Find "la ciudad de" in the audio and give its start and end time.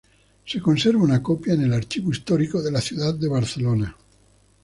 2.71-3.27